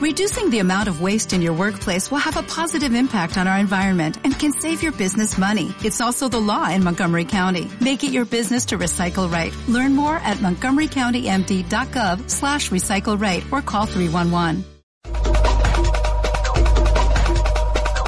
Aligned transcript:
Reducing 0.00 0.48
the 0.48 0.60
amount 0.60 0.88
of 0.88 1.02
waste 1.02 1.34
in 1.34 1.42
your 1.42 1.52
workplace 1.52 2.10
will 2.10 2.24
have 2.24 2.38
a 2.38 2.42
positive 2.42 2.94
impact 2.94 3.36
on 3.36 3.46
our 3.46 3.58
environment 3.58 4.16
and 4.24 4.32
can 4.32 4.50
save 4.50 4.82
your 4.82 4.92
business 4.92 5.36
money. 5.36 5.74
It's 5.84 6.00
also 6.00 6.26
the 6.26 6.40
law 6.40 6.70
in 6.70 6.82
Montgomery 6.82 7.26
County. 7.26 7.70
Make 7.82 8.02
it 8.02 8.10
your 8.10 8.24
business 8.24 8.64
to 8.66 8.78
recycle 8.78 9.30
right. 9.30 9.54
Learn 9.68 9.94
more 9.94 10.16
at 10.16 10.38
montgomerycountymd.gov 10.38 12.30
slash 12.30 12.70
recycle 12.70 13.20
right 13.20 13.44
or 13.52 13.60
call 13.60 13.84
311. 13.84 14.64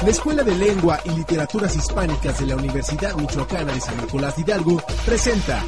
La 0.01 0.09
Escuela 0.09 0.43
de 0.43 0.55
Lengua 0.55 0.99
y 1.05 1.11
Literaturas 1.11 1.75
Hispánicas 1.75 2.39
de 2.39 2.47
la 2.47 2.55
Universidad 2.55 3.15
Michoacana 3.15 3.71
de 3.71 3.79
San 3.79 3.97
Nicolás 3.97 4.37
Hidalgo 4.39 4.81
presenta 5.05 5.63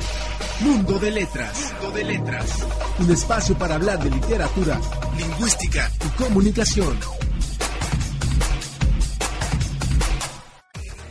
Mundo 0.62 0.98
de 1.00 1.12
Letras. 1.12 1.74
Mundo 1.74 1.98
de 1.98 2.04
Letras. 2.06 2.66
Un 3.00 3.12
espacio 3.12 3.58
para 3.58 3.76
hablar 3.76 4.00
de 4.00 4.10
literatura, 4.10 4.80
lingüística 5.18 5.92
y 6.06 6.24
comunicación. 6.24 6.98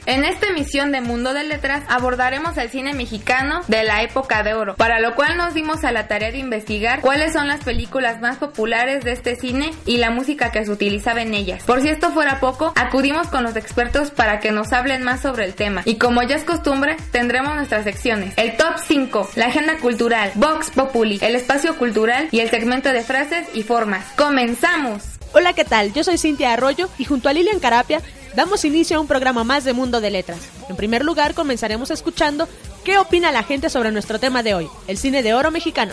En 0.07 0.23
esta 0.23 0.49
emisión 0.49 0.93
de 0.93 1.01
Mundo 1.01 1.33
de 1.33 1.45
Letras 1.45 1.83
abordaremos 1.89 2.59
el 2.59 2.69
cine 2.69 2.93
mexicano 2.93 3.63
de 3.69 3.85
la 3.85 4.03
época 4.03 4.43
de 4.43 4.53
oro, 4.53 4.77
para 4.77 5.01
lo 5.01 5.15
cual 5.15 5.39
nos 5.39 5.55
dimos 5.55 5.83
a 5.83 5.93
la 5.93 6.09
tarea 6.09 6.31
de 6.31 6.37
investigar 6.37 7.01
cuáles 7.01 7.33
son 7.33 7.49
las 7.49 7.65
películas 7.65 8.21
más 8.21 8.37
populares 8.37 9.03
de 9.03 9.13
este 9.13 9.37
cine 9.37 9.73
y 9.87 9.97
la 9.97 10.11
música 10.11 10.53
que 10.53 10.63
se 10.63 10.71
utilizaba 10.71 11.23
en 11.23 11.33
ellas. 11.33 11.63
Por 11.65 11.81
si 11.81 11.89
esto 11.89 12.11
fuera 12.11 12.39
poco, 12.39 12.75
acudimos 12.77 13.29
con 13.29 13.45
los 13.45 13.57
expertos 13.57 14.11
para 14.11 14.41
que 14.41 14.53
nos 14.53 14.75
hablen 14.75 15.03
más 15.05 15.23
sobre 15.23 15.47
el 15.47 15.55
tema. 15.55 15.81
Y 15.87 15.97
como 15.97 16.23
ya 16.23 16.37
es 16.37 16.45
costumbre, 16.45 16.99
tendremos 17.11 17.55
nuestras 17.55 17.85
secciones. 17.85 18.35
El 18.37 18.59
top 18.59 18.75
5, 18.87 19.31
la 19.37 19.47
agenda 19.47 19.79
cultural, 19.79 20.33
Vox 20.35 20.71
Populi, 20.71 21.19
el 21.23 21.35
espacio 21.35 21.79
cultural 21.79 22.29
y 22.31 22.41
el 22.41 22.51
segmento 22.51 22.93
de 22.93 23.03
frases 23.03 23.49
y 23.55 23.63
formas. 23.63 24.05
¡Comenzamos! 24.19 25.03
Hola, 25.33 25.53
¿qué 25.53 25.65
tal? 25.65 25.93
Yo 25.93 26.05
soy 26.05 26.17
Cintia 26.17 26.53
Arroyo 26.53 26.89
y 26.97 27.07
junto 27.07 27.29
a 27.29 27.33
Lilian 27.33 27.59
Carapia 27.59 28.01
damos 28.35 28.65
inicio 28.65 28.97
a 28.97 29.01
un 29.01 29.07
programa 29.07 29.45
más 29.45 29.65
de 29.65 29.73
Mundo 29.73 30.01
de 30.01 30.11
Letras. 30.11 30.41
En 30.69 30.77
primer 30.77 31.05
lugar, 31.05 31.35
comenzaremos 31.35 31.91
escuchando 31.91 32.49
qué 32.85 32.99
opina 32.99 33.33
la 33.33 33.43
gente 33.43 33.71
sobre 33.71 33.93
nuestro 33.93 34.19
tema 34.19 34.43
de 34.43 34.55
hoy, 34.55 34.69
el 34.87 34.99
cine 34.99 35.23
de 35.23 35.35
oro 35.35 35.51
mexicano. 35.51 35.93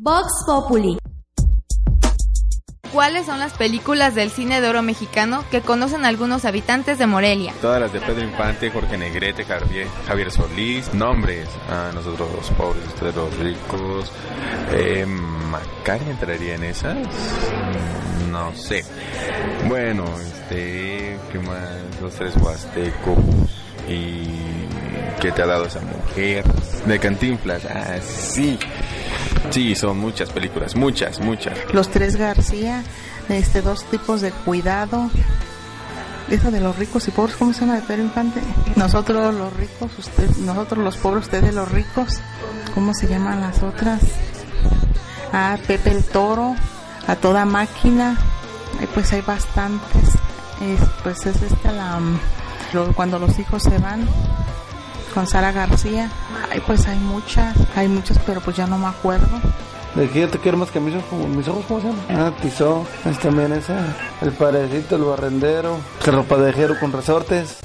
Vox 0.00 0.44
Populi. 0.46 1.01
¿Cuáles 2.92 3.24
son 3.24 3.38
las 3.38 3.54
películas 3.54 4.14
del 4.14 4.30
cine 4.30 4.60
de 4.60 4.68
oro 4.68 4.82
mexicano 4.82 5.46
que 5.50 5.62
conocen 5.62 6.04
algunos 6.04 6.44
habitantes 6.44 6.98
de 6.98 7.06
Morelia? 7.06 7.54
Todas 7.62 7.80
las 7.80 7.90
de 7.90 8.00
Pedro 8.00 8.22
Infante, 8.22 8.70
Jorge 8.70 8.98
Negrete, 8.98 9.44
Javier, 9.44 9.86
Javier 10.06 10.30
Solís, 10.30 10.92
nombres 10.92 11.48
a 11.70 11.90
nosotros 11.94 12.28
los 12.36 12.50
pobres, 12.50 12.84
ustedes 12.88 13.16
los 13.16 13.34
ricos. 13.38 14.12
Eh, 14.72 15.06
¿Macari 15.06 16.04
entraría 16.10 16.56
en 16.56 16.64
esas? 16.64 16.98
No 18.30 18.54
sé. 18.54 18.84
Bueno, 19.68 20.04
este, 20.20 21.18
¿qué 21.32 21.38
más? 21.38 22.00
Los 22.02 22.14
tres 22.14 22.36
huastecos 22.36 23.18
y 23.88 24.28
¿qué 25.18 25.32
te 25.32 25.42
ha 25.42 25.46
dado 25.46 25.64
esa 25.64 25.80
mujer? 25.80 26.44
De 26.86 26.98
Cantinflas, 26.98 27.64
ah, 27.64 27.96
sí. 28.02 28.58
Sí, 29.50 29.74
son 29.74 29.98
muchas 29.98 30.30
películas, 30.30 30.76
muchas, 30.76 31.20
muchas. 31.20 31.58
Los 31.72 31.90
tres 31.90 32.16
García, 32.16 32.82
este, 33.28 33.62
dos 33.62 33.84
tipos 33.84 34.20
de 34.20 34.30
cuidado. 34.30 35.10
Esa 36.30 36.50
de 36.50 36.60
los 36.60 36.78
ricos 36.78 37.06
y 37.08 37.10
pobres, 37.10 37.36
¿cómo 37.36 37.52
se 37.52 37.60
llama 37.60 37.74
de 37.74 37.82
Pedro 37.82 38.04
Infante? 38.04 38.40
Nosotros 38.76 39.34
los 39.34 39.52
ricos, 39.54 39.90
usted, 39.98 40.30
nosotros 40.38 40.82
los 40.82 40.96
pobres, 40.96 41.24
ustedes 41.24 41.54
los 41.54 41.70
ricos. 41.70 42.20
¿Cómo 42.74 42.94
se 42.94 43.06
llaman 43.06 43.40
las 43.40 43.62
otras? 43.62 44.00
Ah, 45.32 45.58
Pepe 45.66 45.90
el 45.90 46.04
Toro, 46.04 46.54
a 47.06 47.16
toda 47.16 47.44
máquina. 47.44 48.16
Ay, 48.80 48.88
pues 48.94 49.12
hay 49.12 49.20
bastantes. 49.20 50.14
Es, 50.62 50.80
pues 51.02 51.26
es 51.26 51.42
esta 51.42 51.72
la 51.72 51.98
lo, 52.72 52.92
cuando 52.94 53.18
los 53.18 53.38
hijos 53.38 53.62
se 53.62 53.76
van 53.78 54.06
con 55.12 55.26
Sara 55.26 55.52
García. 55.52 56.10
Ay, 56.50 56.60
pues 56.66 56.86
hay 56.86 56.98
muchas, 56.98 57.56
hay 57.76 57.88
muchas, 57.88 58.18
pero 58.26 58.40
pues 58.40 58.56
ya 58.56 58.66
no 58.66 58.78
me 58.78 58.86
acuerdo. 58.86 59.40
¿De 59.94 60.06
te 60.08 60.38
quiero 60.38 60.56
más 60.56 60.70
que 60.70 60.80
mis 60.80 60.94
ojos? 60.94 61.28
¿Mis 61.28 61.46
ojos 61.48 61.64
cómo 61.68 61.80
se 61.80 61.88
llama? 61.88 62.02
Ah, 62.08 62.32
Tizó. 62.40 62.86
Es 63.04 63.18
también 63.18 63.52
esa. 63.52 63.94
El 64.22 64.32
parecito, 64.32 64.96
el 64.96 65.02
barrendero. 65.02 65.76
El 66.06 66.12
ropadejero 66.14 66.80
con 66.80 66.92
resortes. 66.92 67.58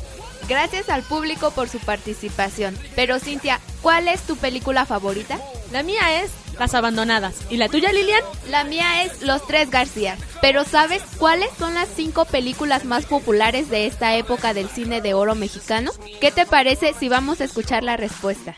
Gracias 0.49 0.89
al 0.89 1.03
público 1.03 1.51
por 1.51 1.69
su 1.69 1.79
participación. 1.79 2.77
Pero 2.95 3.19
Cintia, 3.19 3.61
¿cuál 3.81 4.09
es 4.09 4.21
tu 4.23 4.35
película 4.35 4.85
favorita? 4.85 5.39
La 5.71 5.83
mía 5.83 6.21
es 6.21 6.31
Las 6.59 6.73
Abandonadas. 6.73 7.35
¿Y 7.49 7.57
la 7.57 7.69
tuya, 7.69 7.91
Lilian? 7.91 8.21
La 8.49 8.63
mía 8.63 9.03
es 9.03 9.21
Los 9.21 9.45
Tres 9.45 9.69
García. 9.69 10.17
Pero 10.41 10.63
¿sabes 10.63 11.03
cuáles 11.17 11.49
son 11.57 11.73
las 11.73 11.87
cinco 11.95 12.25
películas 12.25 12.85
más 12.85 13.05
populares 13.05 13.69
de 13.69 13.87
esta 13.87 14.15
época 14.15 14.53
del 14.53 14.69
cine 14.69 15.01
de 15.01 15.13
oro 15.13 15.35
mexicano? 15.35 15.91
¿Qué 16.21 16.31
te 16.31 16.45
parece 16.45 16.93
si 16.93 17.09
vamos 17.09 17.41
a 17.41 17.45
escuchar 17.45 17.83
la 17.83 17.97
respuesta? 17.97 18.57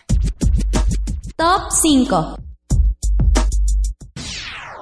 Top 1.36 1.72
5. 1.72 2.38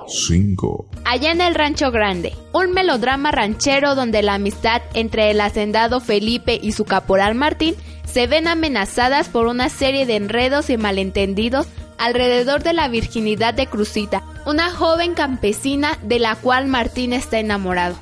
5. 0.08 0.90
Allá 1.06 1.32
en 1.32 1.42
el 1.42 1.54
Rancho 1.54 1.92
Grande, 1.92 2.34
un 2.54 2.72
melodrama 2.72 3.32
ranchero 3.32 3.96
donde 3.96 4.24
la 4.24 4.36
amistad 4.36 4.82
entre 4.94 5.32
el 5.32 5.42
hacendado 5.42 6.00
Felipe 6.00 6.60
y 6.62 6.72
su 6.72 6.86
caporal 6.86 7.36
Martín 7.36 7.76
se 8.06 8.26
ven 8.28 8.48
amenazadas 8.48 9.28
por 9.30 9.48
una 9.48 9.70
serie 9.70 10.06
de 10.06 10.16
enredos 10.16 10.70
y 10.70 10.78
malentendidos 10.78 11.68
alrededor 11.98 12.64
de 12.64 12.74
la 12.74 12.88
virginidad 12.88 13.54
de 13.54 13.68
Cruzita, 13.68 14.24
una 14.46 14.70
joven 14.72 15.14
campesina 15.14 15.98
de 16.04 16.20
la 16.20 16.36
cual 16.36 16.68
Martín 16.68 17.14
está 17.14 17.40
enamorado. 17.40 17.96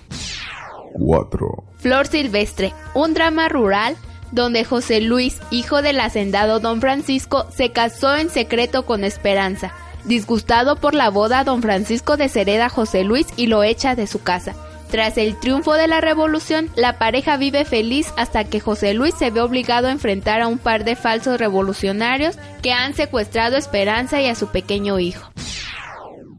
4. 0.93 1.63
Flor 1.77 2.07
Silvestre, 2.07 2.73
un 2.93 3.13
drama 3.13 3.49
rural 3.49 3.95
donde 4.31 4.65
José 4.65 5.01
Luis, 5.01 5.39
hijo 5.51 5.81
del 5.81 5.99
hacendado 5.99 6.59
don 6.59 6.81
Francisco, 6.81 7.45
se 7.55 7.71
casó 7.71 8.15
en 8.15 8.29
secreto 8.29 8.85
con 8.85 9.03
Esperanza. 9.03 9.73
Disgustado 10.03 10.75
por 10.75 10.93
la 10.93 11.09
boda, 11.09 11.43
don 11.43 11.61
Francisco 11.61 12.17
deshereda 12.17 12.67
a 12.67 12.69
José 12.69 13.03
Luis 13.03 13.27
y 13.37 13.47
lo 13.47 13.63
echa 13.63 13.95
de 13.95 14.07
su 14.07 14.21
casa. 14.21 14.53
Tras 14.95 15.17
el 15.17 15.35
triunfo 15.35 15.73
de 15.73 15.89
la 15.89 15.99
revolución, 15.99 16.69
la 16.77 16.97
pareja 16.97 17.35
vive 17.35 17.65
feliz 17.65 18.13
hasta 18.15 18.45
que 18.45 18.61
José 18.61 18.93
Luis 18.93 19.13
se 19.13 19.29
ve 19.29 19.41
obligado 19.41 19.89
a 19.89 19.91
enfrentar 19.91 20.39
a 20.39 20.47
un 20.47 20.57
par 20.57 20.85
de 20.85 20.95
falsos 20.95 21.37
revolucionarios 21.37 22.37
que 22.63 22.71
han 22.71 22.93
secuestrado 22.93 23.57
a 23.57 23.59
Esperanza 23.59 24.21
y 24.21 24.27
a 24.27 24.35
su 24.35 24.47
pequeño 24.47 24.97
hijo. 24.99 25.29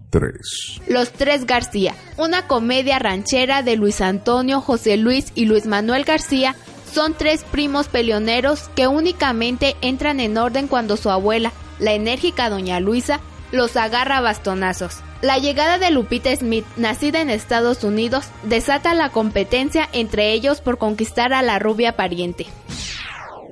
3. 0.09 0.81
Los 0.89 1.13
Tres 1.13 1.45
García, 1.45 1.95
una 2.17 2.47
comedia 2.47 2.99
ranchera 2.99 3.63
de 3.63 3.77
Luis 3.77 4.01
Antonio, 4.01 4.63
José 4.63 4.97
Luis 4.97 5.33
y 5.35 5.45
Luis 5.45 5.67
Manuel 5.67 6.05
García, 6.05 6.57
son 6.91 7.13
tres 7.13 7.45
primos 7.45 7.89
peleoneros 7.89 8.71
que 8.75 8.87
únicamente 8.87 9.77
entran 9.83 10.19
en 10.19 10.39
orden 10.39 10.67
cuando 10.67 10.97
su 10.97 11.11
abuela, 11.11 11.53
la 11.79 11.93
enérgica 11.93 12.49
doña 12.49 12.81
Luisa, 12.81 13.21
los 13.53 13.77
agarra 13.77 14.17
a 14.17 14.23
bastonazos. 14.23 15.03
La 15.23 15.39
llegada 15.39 15.79
de 15.79 15.91
Lupita 15.91 16.35
Smith, 16.37 16.67
nacida 16.77 17.21
en 17.21 17.31
Estados 17.31 17.85
Unidos, 17.85 18.27
desata 18.43 18.95
la 18.95 19.11
competencia 19.11 19.89
entre 19.93 20.33
ellos 20.33 20.61
por 20.61 20.79
conquistar 20.79 21.33
a 21.33 21.43
la 21.43 21.59
rubia 21.59 21.97
pariente. 21.97 22.47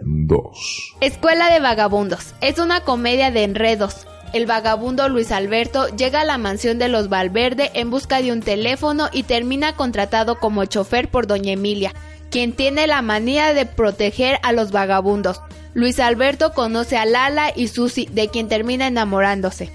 2. 0.03 0.97
Escuela 1.01 1.51
de 1.51 1.61
Vagabundos. 1.61 2.35
Es 2.41 2.59
una 2.59 2.81
comedia 2.81 3.31
de 3.31 3.45
enredos. 3.45 4.07
El 4.35 4.47
vagabundo 4.47 5.09
Luis 5.09 5.31
Alberto 5.31 5.87
llega 5.97 6.23
a 6.23 6.25
la 6.25 6.39
mansión 6.39 6.79
de 6.79 6.89
los 6.89 7.09
Valverde 7.09 7.71
en 7.75 7.91
busca 7.91 8.21
de 8.21 8.33
un 8.33 8.41
teléfono 8.41 9.09
y 9.13 9.23
termina 9.23 9.77
contratado 9.77 10.41
como 10.41 10.65
chofer 10.65 11.09
por 11.09 11.29
doña 11.29 11.53
Emilia, 11.53 11.95
quien 12.31 12.53
tiene 12.53 12.89
la 12.89 13.01
manía 13.01 13.55
de 13.55 13.65
proteger 13.65 14.41
a 14.43 14.53
los 14.53 14.73
vagabundos. 14.73 15.41
Luis 15.73 16.01
Alberto 16.01 16.53
conoce 16.53 16.97
a 16.97 17.07
Lala 17.07 17.53
y 17.55 17.69
Susi, 17.69 18.09
de 18.11 18.29
quien 18.29 18.49
termina 18.49 18.89
enamorándose. 18.89 19.71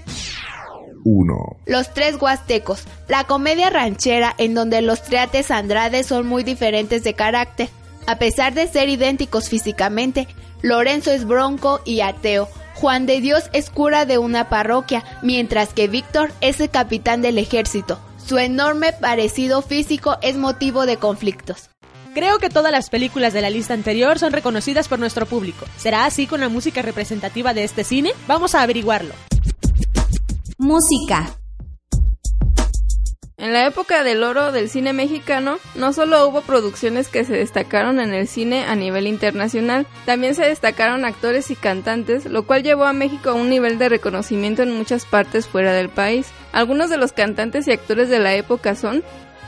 1. 1.04 1.56
Los 1.66 1.92
tres 1.94 2.16
huastecos, 2.20 2.84
la 3.08 3.24
comedia 3.24 3.70
ranchera 3.70 4.34
en 4.38 4.54
donde 4.54 4.82
los 4.82 5.02
triates 5.02 5.50
Andrade 5.50 6.04
son 6.04 6.26
muy 6.26 6.42
diferentes 6.42 7.04
de 7.04 7.14
carácter. 7.14 7.68
A 8.06 8.18
pesar 8.18 8.54
de 8.54 8.66
ser 8.66 8.88
idénticos 8.88 9.48
físicamente, 9.48 10.26
Lorenzo 10.62 11.10
es 11.10 11.24
bronco 11.26 11.80
y 11.84 12.00
ateo. 12.00 12.48
Juan 12.74 13.06
de 13.06 13.20
Dios 13.20 13.50
es 13.52 13.70
cura 13.70 14.06
de 14.06 14.18
una 14.18 14.48
parroquia, 14.48 15.04
mientras 15.22 15.74
que 15.74 15.88
Víctor 15.88 16.32
es 16.40 16.60
el 16.60 16.70
capitán 16.70 17.22
del 17.22 17.38
ejército. 17.38 17.98
Su 18.24 18.38
enorme 18.38 18.92
parecido 18.92 19.60
físico 19.60 20.16
es 20.22 20.36
motivo 20.36 20.86
de 20.86 20.96
conflictos. 20.96 21.70
Creo 22.14 22.38
que 22.38 22.48
todas 22.48 22.72
las 22.72 22.90
películas 22.90 23.32
de 23.32 23.40
la 23.40 23.50
lista 23.50 23.74
anterior 23.74 24.18
son 24.18 24.32
reconocidas 24.32 24.88
por 24.88 24.98
nuestro 24.98 25.26
público. 25.26 25.66
¿Será 25.76 26.06
así 26.06 26.26
con 26.26 26.40
la 26.40 26.48
música 26.48 26.82
representativa 26.82 27.54
de 27.54 27.64
este 27.64 27.84
cine? 27.84 28.12
Vamos 28.26 28.54
a 28.54 28.62
averiguarlo. 28.62 29.29
Música. 30.62 31.38
En 33.38 33.54
la 33.54 33.66
época 33.66 34.04
del 34.04 34.22
oro 34.22 34.52
del 34.52 34.68
cine 34.68 34.92
mexicano, 34.92 35.56
no 35.74 35.94
solo 35.94 36.28
hubo 36.28 36.42
producciones 36.42 37.08
que 37.08 37.24
se 37.24 37.32
destacaron 37.32 37.98
en 37.98 38.12
el 38.12 38.28
cine 38.28 38.66
a 38.66 38.76
nivel 38.76 39.06
internacional, 39.06 39.86
también 40.04 40.34
se 40.34 40.44
destacaron 40.44 41.06
actores 41.06 41.50
y 41.50 41.56
cantantes, 41.56 42.26
lo 42.26 42.42
cual 42.42 42.62
llevó 42.62 42.84
a 42.84 42.92
México 42.92 43.30
a 43.30 43.34
un 43.34 43.48
nivel 43.48 43.78
de 43.78 43.88
reconocimiento 43.88 44.62
en 44.62 44.76
muchas 44.76 45.06
partes 45.06 45.48
fuera 45.48 45.72
del 45.72 45.88
país. 45.88 46.26
Algunos 46.52 46.90
de 46.90 46.98
los 46.98 47.12
cantantes 47.12 47.66
y 47.66 47.72
actores 47.72 48.10
de 48.10 48.18
la 48.18 48.34
época 48.34 48.74
son 48.74 49.02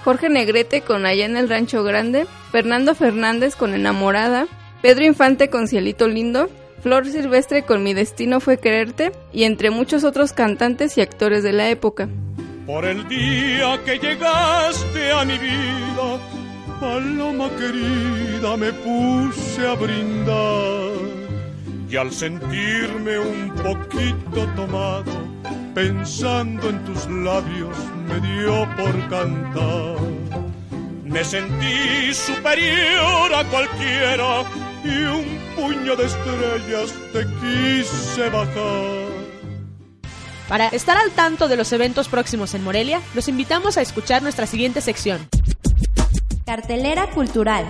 Jorge 0.04 0.30
Negrete 0.30 0.80
con 0.80 1.04
Allá 1.04 1.26
en 1.26 1.36
el 1.36 1.50
Rancho 1.50 1.84
Grande, 1.84 2.26
Fernando 2.52 2.94
Fernández 2.94 3.54
con 3.54 3.74
Enamorada, 3.74 4.46
Pedro 4.80 5.04
Infante 5.04 5.50
con 5.50 5.68
Cielito 5.68 6.08
Lindo, 6.08 6.48
Flor 6.82 7.06
Silvestre 7.06 7.62
con 7.62 7.84
Mi 7.84 7.94
Destino 7.94 8.40
fue 8.40 8.58
Quererte 8.58 9.12
y 9.32 9.44
entre 9.44 9.70
muchos 9.70 10.02
otros 10.02 10.32
cantantes 10.32 10.98
y 10.98 11.00
actores 11.00 11.44
de 11.44 11.52
la 11.52 11.70
época. 11.70 12.08
Por 12.66 12.84
el 12.84 13.06
día 13.08 13.80
que 13.84 13.98
llegaste 13.98 15.12
a 15.12 15.24
mi 15.24 15.38
vida, 15.38 16.18
paloma 16.80 17.48
querida, 17.50 18.56
me 18.56 18.72
puse 18.72 19.64
a 19.64 19.74
brindar. 19.74 20.90
Y 21.88 21.96
al 21.96 22.10
sentirme 22.10 23.16
un 23.16 23.54
poquito 23.62 24.44
tomado, 24.56 25.12
pensando 25.76 26.68
en 26.68 26.84
tus 26.84 27.08
labios, 27.08 27.76
me 28.08 28.20
dio 28.28 28.68
por 28.76 29.08
cantar. 29.08 29.98
Me 31.04 31.22
sentí 31.22 32.12
superior 32.12 33.34
a 33.34 33.44
cualquiera 33.44 34.42
y 34.84 35.04
un 35.04 35.24
puño 35.54 35.96
de 35.96 36.06
estrellas 36.06 36.94
te 37.12 37.24
quise 37.40 38.28
bajar. 38.30 39.12
Para 40.48 40.68
estar 40.68 40.96
al 40.96 41.10
tanto 41.12 41.48
de 41.48 41.56
los 41.56 41.72
eventos 41.72 42.08
próximos 42.08 42.54
en 42.54 42.64
Morelia, 42.64 43.00
los 43.14 43.28
invitamos 43.28 43.78
a 43.78 43.80
escuchar 43.80 44.22
nuestra 44.22 44.46
siguiente 44.46 44.80
sección. 44.80 45.28
Cartelera 46.44 47.08
cultural. 47.10 47.68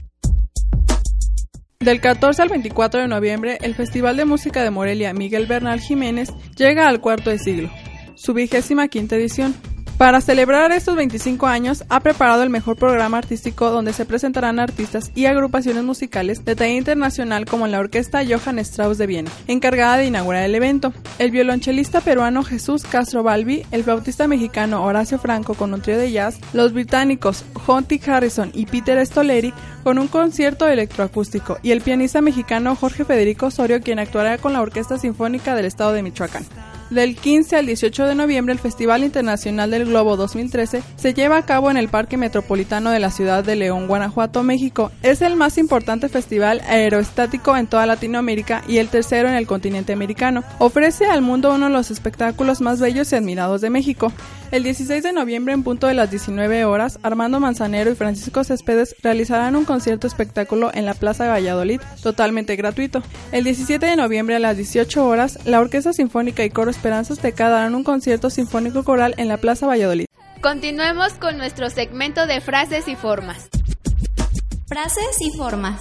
Del 1.78 2.00
14 2.00 2.42
al 2.42 2.48
24 2.48 3.00
de 3.00 3.08
noviembre, 3.08 3.58
el 3.60 3.74
Festival 3.74 4.16
de 4.16 4.24
Música 4.24 4.62
de 4.62 4.70
Morelia 4.70 5.12
Miguel 5.12 5.46
Bernal 5.46 5.80
Jiménez 5.80 6.30
llega 6.56 6.88
al 6.88 7.00
cuarto 7.00 7.30
de 7.30 7.38
siglo, 7.38 7.70
su 8.14 8.34
vigésima 8.34 8.88
quinta 8.88 9.16
edición. 9.16 9.54
Para 9.98 10.20
celebrar 10.20 10.72
estos 10.72 10.96
25 10.96 11.46
años, 11.46 11.84
ha 11.88 12.00
preparado 12.00 12.42
el 12.42 12.50
mejor 12.50 12.76
programa 12.76 13.18
artístico 13.18 13.70
donde 13.70 13.92
se 13.92 14.04
presentarán 14.04 14.58
artistas 14.58 15.12
y 15.14 15.26
agrupaciones 15.26 15.84
musicales 15.84 16.44
de 16.44 16.56
talla 16.56 16.72
internacional 16.72 17.44
como 17.44 17.68
la 17.68 17.78
Orquesta 17.78 18.22
Johann 18.26 18.58
Strauss 18.58 18.98
de 18.98 19.06
Viena, 19.06 19.30
encargada 19.46 19.98
de 19.98 20.06
inaugurar 20.06 20.42
el 20.42 20.56
evento. 20.56 20.92
El 21.18 21.30
violonchelista 21.30 22.00
peruano 22.00 22.42
Jesús 22.42 22.82
Castro 22.82 23.22
Balbi, 23.22 23.64
el 23.70 23.84
flautista 23.84 24.26
mexicano 24.26 24.84
Horacio 24.84 25.18
Franco 25.18 25.54
con 25.54 25.72
un 25.72 25.82
trío 25.82 25.98
de 25.98 26.10
jazz, 26.10 26.40
los 26.52 26.72
británicos 26.72 27.44
Jonty 27.54 28.00
Harrison 28.04 28.50
y 28.54 28.66
Peter 28.66 29.06
Stoleri 29.06 29.54
con 29.84 29.98
un 29.98 30.08
concierto 30.08 30.66
electroacústico 30.66 31.58
y 31.62 31.70
el 31.70 31.80
pianista 31.80 32.20
mexicano 32.20 32.74
Jorge 32.74 33.04
Federico 33.04 33.46
Osorio 33.46 33.80
quien 33.80 34.00
actuará 34.00 34.38
con 34.38 34.52
la 34.52 34.62
Orquesta 34.62 34.98
Sinfónica 34.98 35.54
del 35.54 35.66
Estado 35.66 35.92
de 35.92 36.02
Michoacán. 36.02 36.44
Del 36.92 37.16
15 37.16 37.56
al 37.56 37.64
18 37.64 38.04
de 38.04 38.14
noviembre, 38.14 38.52
el 38.52 38.58
Festival 38.58 39.02
Internacional 39.02 39.70
del 39.70 39.86
Globo 39.86 40.18
2013 40.18 40.82
se 40.96 41.14
lleva 41.14 41.38
a 41.38 41.46
cabo 41.46 41.70
en 41.70 41.78
el 41.78 41.88
Parque 41.88 42.18
Metropolitano 42.18 42.90
de 42.90 43.00
la 43.00 43.10
ciudad 43.10 43.42
de 43.42 43.56
León, 43.56 43.86
Guanajuato, 43.86 44.42
México. 44.42 44.92
Es 45.02 45.22
el 45.22 45.34
más 45.34 45.56
importante 45.56 46.10
festival 46.10 46.60
aeroestático 46.68 47.56
en 47.56 47.66
toda 47.66 47.86
Latinoamérica 47.86 48.62
y 48.68 48.76
el 48.76 48.88
tercero 48.88 49.30
en 49.30 49.36
el 49.36 49.46
continente 49.46 49.94
americano. 49.94 50.44
Ofrece 50.58 51.06
al 51.06 51.22
mundo 51.22 51.54
uno 51.54 51.68
de 51.68 51.72
los 51.72 51.90
espectáculos 51.90 52.60
más 52.60 52.78
bellos 52.78 53.10
y 53.10 53.16
admirados 53.16 53.62
de 53.62 53.70
México. 53.70 54.12
El 54.52 54.64
16 54.64 55.02
de 55.02 55.14
noviembre, 55.14 55.54
en 55.54 55.62
punto 55.62 55.86
de 55.86 55.94
las 55.94 56.10
19 56.10 56.66
horas, 56.66 56.98
Armando 57.02 57.40
Manzanero 57.40 57.90
y 57.90 57.94
Francisco 57.94 58.44
Céspedes 58.44 58.94
realizarán 59.02 59.56
un 59.56 59.64
concierto 59.64 60.06
espectáculo 60.06 60.70
en 60.74 60.84
la 60.84 60.92
Plaza 60.92 61.26
Valladolid, 61.26 61.80
totalmente 62.02 62.54
gratuito. 62.54 63.02
El 63.32 63.44
17 63.44 63.86
de 63.86 63.96
noviembre, 63.96 64.36
a 64.36 64.40
las 64.40 64.58
18 64.58 65.06
horas, 65.06 65.38
la 65.46 65.58
Orquesta 65.58 65.94
Sinfónica 65.94 66.44
y 66.44 66.50
Coro 66.50 66.70
Esperanzas 66.82 67.20
Teca 67.20 67.48
darán 67.48 67.76
un 67.76 67.84
concierto 67.84 68.28
sinfónico 68.28 68.82
coral 68.82 69.14
en 69.16 69.28
la 69.28 69.36
Plaza 69.36 69.68
Valladolid. 69.68 70.06
Continuemos 70.40 71.12
con 71.12 71.38
nuestro 71.38 71.70
segmento 71.70 72.26
de 72.26 72.40
frases 72.40 72.88
y 72.88 72.96
formas. 72.96 73.48
Frases 74.66 75.20
y 75.20 75.30
formas. 75.38 75.80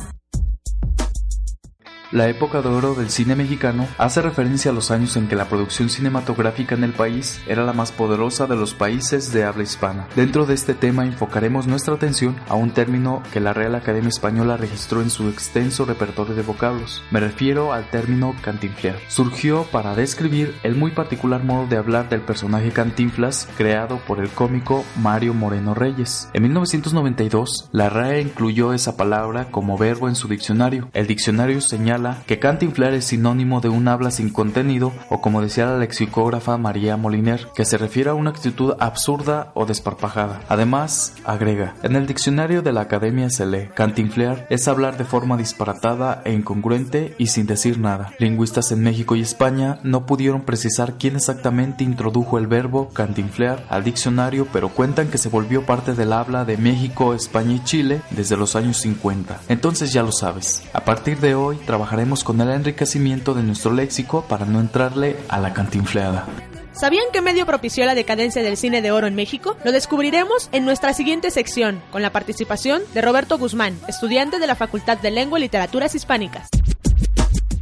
La 2.11 2.27
época 2.27 2.61
de 2.61 2.67
oro 2.67 2.93
del 2.93 3.09
cine 3.09 3.37
mexicano 3.37 3.87
hace 3.97 4.21
referencia 4.21 4.71
a 4.71 4.73
los 4.73 4.91
años 4.91 5.15
en 5.15 5.29
que 5.29 5.37
la 5.37 5.47
producción 5.47 5.89
cinematográfica 5.89 6.75
en 6.75 6.83
el 6.83 6.91
país 6.91 7.39
era 7.47 7.63
la 7.63 7.71
más 7.71 7.93
poderosa 7.93 8.47
de 8.47 8.57
los 8.57 8.73
países 8.73 9.31
de 9.31 9.45
habla 9.45 9.63
hispana. 9.63 10.09
Dentro 10.13 10.45
de 10.45 10.53
este 10.53 10.73
tema 10.73 11.05
enfocaremos 11.05 11.67
nuestra 11.67 11.93
atención 11.93 12.35
a 12.49 12.55
un 12.55 12.71
término 12.71 13.23
que 13.31 13.39
la 13.39 13.53
Real 13.53 13.75
Academia 13.75 14.09
Española 14.09 14.57
registró 14.57 15.01
en 15.01 15.09
su 15.09 15.29
extenso 15.29 15.85
repertorio 15.85 16.35
de 16.35 16.41
vocablos. 16.41 17.01
Me 17.11 17.21
refiero 17.21 17.71
al 17.71 17.89
término 17.89 18.35
cantinflear. 18.41 18.97
Surgió 19.07 19.63
para 19.71 19.95
describir 19.95 20.53
el 20.63 20.75
muy 20.75 20.91
particular 20.91 21.45
modo 21.45 21.67
de 21.67 21.77
hablar 21.77 22.09
del 22.09 22.19
personaje 22.19 22.71
Cantinflas 22.71 23.47
creado 23.55 23.99
por 23.99 24.19
el 24.19 24.27
cómico 24.27 24.83
Mario 24.97 25.33
Moreno 25.33 25.73
Reyes. 25.75 26.29
En 26.33 26.43
1992, 26.43 27.69
la 27.71 27.89
RAE 27.89 28.19
incluyó 28.19 28.73
esa 28.73 28.97
palabra 28.97 29.49
como 29.49 29.77
verbo 29.77 30.09
en 30.09 30.15
su 30.15 30.27
diccionario. 30.27 30.89
El 30.91 31.07
diccionario 31.07 31.61
señala 31.61 32.00
que 32.27 32.39
cantinflar 32.39 32.94
es 32.94 33.06
sinónimo 33.06 33.62
de 33.62 33.69
un 33.69 33.88
habla 33.88 34.12
sin 34.12 34.30
contenido 34.30 34.92
o 35.09 35.21
como 35.21 35.42
decía 35.42 35.65
la 35.65 35.77
lexicógrafa 35.77 36.57
María 36.57 36.98
Moliner, 36.98 37.48
que 37.56 37.65
se 37.65 37.77
refiere 37.77 38.09
a 38.09 38.13
una 38.13 38.31
actitud 38.31 38.74
absurda 38.80 39.51
o 39.53 39.65
desparpajada. 39.65 40.42
Además, 40.50 41.13
agrega, 41.25 41.75
en 41.83 41.95
el 41.95 42.07
diccionario 42.07 42.62
de 42.62 42.74
la 42.74 42.81
academia 42.81 43.30
se 43.30 43.45
lee, 43.45 43.69
cantinflear 43.74 44.48
es 44.50 44.68
hablar 44.68 44.98
de 44.98 45.06
forma 45.06 45.38
disparatada 45.38 46.21
e 46.25 46.33
incongruente 46.33 47.15
y 47.18 47.27
sin 47.27 47.45
decir 47.45 47.80
nada. 47.80 48.13
Lingüistas 48.19 48.71
en 48.71 48.81
México 48.81 49.15
y 49.15 49.21
España 49.21 49.80
no 49.83 50.06
pudieron 50.06 50.42
precisar 50.42 50.95
quién 50.98 51.15
exactamente 51.15 51.83
introdujo 51.83 52.38
el 52.38 52.48
verbo 52.48 52.89
cantinflear 52.89 53.65
al 53.69 53.83
diccionario, 53.83 54.48
pero 54.51 54.69
cuentan 54.69 55.09
que 55.09 55.18
se 55.18 55.30
volvió 55.30 55.65
parte 55.65 55.94
del 55.94 56.13
habla 56.13 56.45
de 56.45 56.57
México, 56.57 57.13
España 57.13 57.53
y 57.53 57.63
Chile 57.63 58.01
desde 58.12 58.38
los 58.38 58.56
años 58.56 58.77
50. 58.77 59.42
Entonces 59.50 59.94
ya 59.94 60.03
lo 60.03 60.12
sabes. 60.12 60.63
A 60.74 60.81
partir 60.86 61.19
de 61.19 61.36
hoy 61.36 61.57
trabajaremos 61.91 62.23
con 62.23 62.39
el 62.39 62.49
enriquecimiento 62.49 63.33
de 63.33 63.43
nuestro 63.43 63.73
léxico 63.73 64.23
para 64.25 64.45
no 64.45 64.61
entrarle 64.61 65.17
a 65.27 65.41
la 65.41 65.51
cantinfleada. 65.51 66.25
¿Sabían 66.71 67.03
qué 67.11 67.19
medio 67.21 67.45
propició 67.45 67.83
la 67.85 67.95
decadencia 67.95 68.41
del 68.41 68.55
cine 68.55 68.81
de 68.81 68.91
oro 68.91 69.07
en 69.07 69.15
México? 69.15 69.57
Lo 69.65 69.73
descubriremos 69.73 70.47
en 70.53 70.63
nuestra 70.63 70.93
siguiente 70.93 71.31
sección, 71.31 71.83
con 71.91 72.01
la 72.01 72.13
participación 72.13 72.81
de 72.93 73.01
Roberto 73.01 73.38
Guzmán, 73.38 73.77
estudiante 73.89 74.39
de 74.39 74.47
la 74.47 74.55
Facultad 74.55 74.99
de 74.99 75.11
Lengua 75.11 75.38
y 75.38 75.41
Literaturas 75.41 75.93
Hispánicas. 75.93 76.47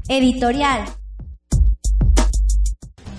Editorial. 0.08 0.86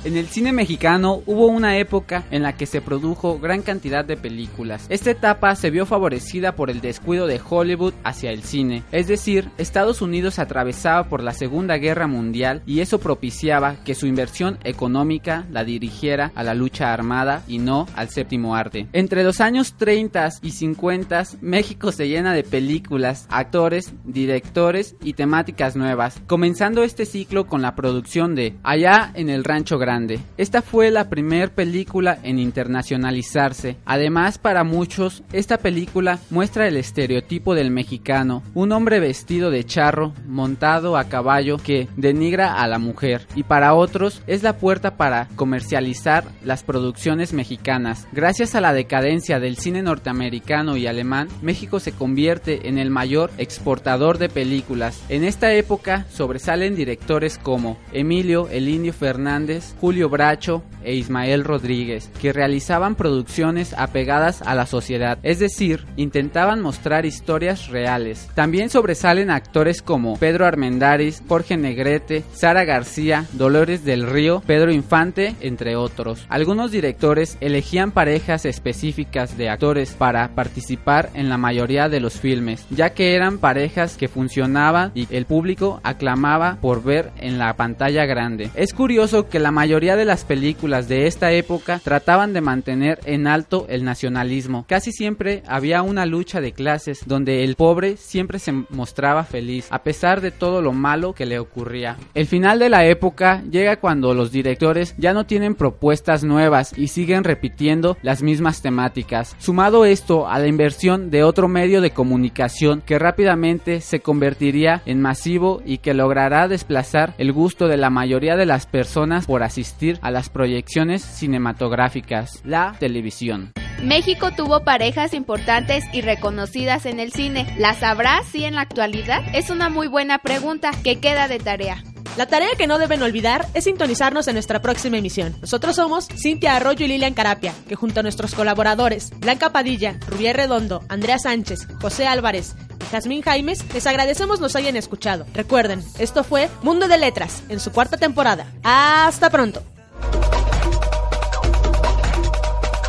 En 0.03 0.17
el 0.17 0.29
cine 0.29 0.55
mexicano 0.55 1.23
hubo 1.27 1.47
una 1.49 1.77
época 1.77 2.25
en 2.31 2.43
la 2.43 2.57
que 2.57 2.65
se 2.65 2.81
produjo 2.81 3.39
gran 3.39 3.61
cantidad 3.61 4.03
de 4.03 4.17
películas. 4.17 4.87
Esta 4.89 5.11
etapa 5.11 5.55
se 5.57 5.69
vio 5.69 5.85
favorecida 5.85 6.57
por 6.57 6.71
el 6.71 6.81
descuido 6.81 7.27
de 7.27 7.39
Hollywood 7.47 7.93
hacia 8.03 8.31
el 8.31 8.43
cine, 8.43 8.83
es 8.93 9.09
decir, 9.09 9.51
Estados 9.59 10.01
Unidos 10.01 10.39
atravesaba 10.39 11.11
por 11.11 11.23
la 11.23 11.35
Segunda 11.35 11.77
Guerra 11.77 12.07
Mundial 12.07 12.63
y 12.65 12.81
eso 12.81 12.99
propiciaba 12.99 13.77
que 13.85 13.95
su 13.95 14.07
inversión 14.07 14.59
económica 14.65 15.45
la 15.51 15.65
dirigiera 15.65 16.33
a 16.35 16.45
la 16.45 16.55
lucha 16.55 16.95
armada 16.95 17.43
y 17.47 17.59
no 17.59 17.87
al 17.95 18.09
séptimo 18.09 18.57
arte. 18.57 18.89
Entre 18.95 19.23
los 19.23 19.43
años 19.43 19.75
30 19.77 20.31
y 20.41 20.53
50 20.53 21.25
México 21.43 21.93
se 21.93 22.09
llena 22.09 22.33
de 22.33 22.43
películas, 22.43 23.27
actores, 23.29 23.93
directores 24.05 24.97
y 25.03 25.13
temáticas 25.13 25.77
nuevas, 25.77 26.23
comenzando 26.27 26.85
este 26.85 27.05
ciclo 27.05 27.47
con 27.47 27.61
la 27.61 27.75
producción 27.75 28.35
de 28.35 28.55
Allá 28.63 29.11
en 29.15 29.29
el 29.29 29.45
Rancho 29.45 29.77
Grande 29.77 29.90
esta 30.37 30.63
fue 30.63 30.93
la 30.93 31.09
primer 31.09 31.51
película 31.51 32.19
en 32.23 32.39
internacionalizarse. 32.39 33.77
Además, 33.85 34.39
para 34.39 34.63
muchos, 34.63 35.25
esta 35.33 35.59
película 35.59 36.21
muestra 36.31 36.69
el 36.69 36.77
estereotipo 36.77 37.57
del 37.57 37.73
mexicano, 37.73 38.45
un 38.55 38.71
hombre 38.71 39.01
vestido 39.01 39.51
de 39.51 39.65
charro, 39.65 40.13
montado 40.29 40.97
a 40.97 41.05
caballo 41.05 41.57
que 41.57 41.89
denigra 41.97 42.63
a 42.63 42.69
la 42.69 42.79
mujer. 42.79 43.27
Y 43.35 43.43
para 43.43 43.75
otros, 43.75 44.23
es 44.29 44.45
la 44.45 44.59
puerta 44.59 44.97
para 44.97 45.27
comercializar 45.35 46.25
las 46.45 46.63
producciones 46.63 47.33
mexicanas. 47.33 48.07
Gracias 48.13 48.55
a 48.55 48.61
la 48.61 48.73
decadencia 48.73 49.41
del 49.41 49.57
cine 49.57 49.83
norteamericano 49.83 50.77
y 50.77 50.87
alemán, 50.87 51.27
México 51.43 51.81
se 51.81 51.91
convierte 51.91 52.69
en 52.69 52.79
el 52.79 52.91
mayor 52.91 53.33
exportador 53.39 54.19
de 54.19 54.29
películas. 54.29 55.03
En 55.09 55.25
esta 55.25 55.53
época 55.53 56.07
sobresalen 56.13 56.77
directores 56.77 57.39
como 57.39 57.77
Emilio 57.93 58.49
El 58.51 58.69
Indio 58.69 58.93
Fernández, 58.93 59.75
Julio 59.81 60.11
Bracho 60.11 60.63
e 60.85 60.95
Ismael 60.95 61.45
Rodríguez, 61.45 62.11
que 62.21 62.33
realizaban 62.33 62.95
producciones 62.95 63.75
apegadas 63.77 64.43
a 64.43 64.55
la 64.55 64.67
sociedad, 64.67 65.19
es 65.23 65.39
decir, 65.39 65.87
intentaban 65.97 66.61
mostrar 66.61 67.07
historias 67.07 67.69
reales. 67.69 68.29
También 68.35 68.71
sobresalen 68.71 69.31
actores 69.31 69.83
como 69.83 70.19
Pedro 70.19 70.47
Armendáriz, 70.47 71.23
Jorge 71.29 71.57
Negrete, 71.57 72.25
Sara 72.33 72.65
García, 72.65 73.27
Dolores 73.33 73.85
del 73.85 74.07
Río, 74.07 74.43
Pedro 74.47 74.71
Infante, 74.73 75.35
entre 75.41 75.77
otros. 75.77 76.27
Algunos 76.29 76.71
directores 76.71 77.37
elegían 77.41 77.93
parejas 77.93 78.45
específicas 78.45 79.37
de 79.37 79.49
actores 79.49 79.93
para 79.93 80.35
participar 80.35 81.11
en 81.15 81.29
la 81.29 81.39
mayoría 81.39 81.89
de 81.89 82.01
los 82.01 82.21
filmes, 82.21 82.67
ya 82.71 82.91
que 82.91 83.15
eran 83.15 83.39
parejas 83.39 83.97
que 83.97 84.09
funcionaban 84.09 84.93
y 84.95 85.07
el 85.11 85.27
público 85.27 85.81
aclamaba 85.83 86.59
por 86.61 86.83
ver 86.83 87.13
en 87.19 87.39
la 87.39 87.55
pantalla 87.57 88.05
grande. 88.07 88.51
Es 88.55 88.75
curioso 88.75 89.29
que 89.29 89.39
la 89.39 89.51
mayoría 89.51 89.70
de 89.71 90.05
las 90.05 90.25
películas 90.25 90.89
de 90.89 91.07
esta 91.07 91.31
época 91.31 91.81
trataban 91.85 92.33
de 92.33 92.41
mantener 92.41 92.99
en 93.05 93.29
alto 93.29 93.67
el 93.69 93.85
nacionalismo. 93.85 94.65
Casi 94.69 94.91
siempre 94.91 95.45
había 95.47 95.83
una 95.83 96.07
lucha 96.07 96.41
de 96.41 96.51
clases 96.51 97.03
donde 97.07 97.45
el 97.45 97.55
pobre 97.55 97.97
siempre 97.97 98.41
se 98.41 98.51
mostraba 98.51 99.23
feliz 99.23 99.69
a 99.71 99.85
pesar 99.85 100.21
de 100.23 100.33
todo 100.33 100.61
lo 100.61 100.73
malo 100.73 101.13
que 101.13 101.25
le 101.25 101.39
ocurría. 101.39 101.97
El 102.15 102.27
final 102.27 102.59
de 102.59 102.69
la 102.69 102.85
época 102.85 103.45
llega 103.49 103.79
cuando 103.79 104.13
los 104.13 104.33
directores 104.33 104.97
ya 104.99 105.13
no 105.13 105.25
tienen 105.25 105.55
propuestas 105.55 106.25
nuevas 106.25 106.77
y 106.77 106.89
siguen 106.89 107.23
repitiendo 107.23 107.97
las 108.03 108.25
mismas 108.25 108.63
temáticas. 108.63 109.37
Sumado 109.39 109.85
esto 109.85 110.29
a 110.29 110.41
la 110.41 110.49
inversión 110.49 111.11
de 111.11 111.23
otro 111.23 111.47
medio 111.47 111.81
de 111.81 111.93
comunicación 111.93 112.83
que 112.85 112.99
rápidamente 112.99 113.81
se 113.81 114.01
convertiría 114.01 114.83
en 114.85 115.01
masivo 115.01 115.63
y 115.65 115.79
que 115.79 115.95
logrará 115.95 116.49
desplazar 116.49 117.15
el 117.19 117.33
gusto 117.33 117.69
de 117.69 117.77
la 117.77 117.89
mayoría 117.89 118.35
de 118.35 118.47
las 118.47 118.67
personas 118.67 119.27
por 119.27 119.45
asistir 119.61 119.99
a 120.01 120.11
las 120.11 120.31
proyecciones 120.31 121.03
cinematográficas, 121.03 122.41
la 122.45 122.75
televisión. 122.79 123.53
México 123.83 124.31
tuvo 124.35 124.65
parejas 124.65 125.13
importantes 125.13 125.85
y 125.93 126.01
reconocidas 126.01 126.87
en 126.87 126.99
el 126.99 127.13
cine. 127.13 127.55
¿Las 127.59 127.83
habrá 127.83 128.23
sí 128.25 128.45
en 128.45 128.55
la 128.55 128.63
actualidad? 128.63 129.23
Es 129.35 129.51
una 129.51 129.69
muy 129.69 129.87
buena 129.87 130.19
pregunta 130.19 130.71
que 130.83 130.99
queda 130.99 131.29
de 131.29 131.39
tarea. 131.39 131.83
La 132.17 132.27
tarea 132.27 132.49
que 132.59 132.67
no 132.67 132.79
deben 132.79 133.03
olvidar 133.03 133.47
es 133.55 133.65
sintonizarnos 133.65 134.27
en 134.29 134.35
nuestra 134.35 134.61
próxima 134.61 134.99
emisión. 134.99 135.37
Nosotros 135.41 135.77
somos 135.77 136.09
Cintia 136.09 136.57
Arroyo 136.57 136.85
y 136.85 136.89
Lilian 136.89 137.15
Carapia, 137.15 137.55
que 137.69 137.77
junto 137.77 138.01
a 138.01 138.03
nuestros 138.03 138.35
colaboradores 138.35 139.11
Blanca 139.19 139.51
Padilla, 139.51 139.99
Rubier 140.09 140.37
Redondo, 140.37 140.83
Andrea 140.89 141.19
Sánchez, 141.19 141.69
José 141.81 142.07
Álvarez 142.07 142.57
Jazmín 142.91 143.23
Jaimes, 143.23 143.65
les 143.73 143.87
agradecemos 143.87 144.41
nos 144.41 144.57
hayan 144.57 144.77
escuchado. 144.77 145.27
Recuerden, 145.35 145.85
esto 145.99 146.25
fue 146.25 146.49
Mundo 146.63 146.89
de 146.89 146.99
Letras, 146.99 147.43
en 147.49 147.61
su 147.61 147.73
cuarta 147.73 147.97
temporada. 147.97 148.47
Hasta 148.63 149.31
pronto. 149.31 149.63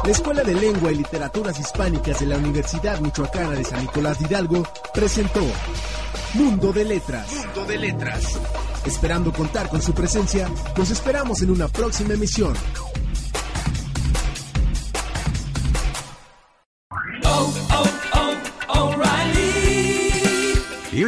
La 0.03 0.11
Escuela 0.11 0.41
de 0.41 0.55
Lengua 0.55 0.91
y 0.91 0.95
Literaturas 0.95 1.59
Hispánicas 1.59 2.19
de 2.19 2.25
la 2.25 2.37
Universidad 2.37 2.99
Michoacana 2.99 3.51
de 3.51 3.63
San 3.63 3.81
Nicolás 3.81 4.17
de 4.17 4.25
Hidalgo 4.25 4.67
presentó 4.91 5.41
Mundo 6.33 6.73
de 6.73 6.85
Letras. 6.85 7.27
Mundo 7.31 7.65
de 7.65 7.77
Letras. 7.77 8.39
Esperando 8.83 9.31
contar 9.31 9.69
con 9.69 9.79
su 9.79 9.93
presencia, 9.93 10.49
los 10.75 10.89
esperamos 10.89 11.43
en 11.43 11.51
una 11.51 11.67
próxima 11.67 12.15
emisión. 12.15 12.55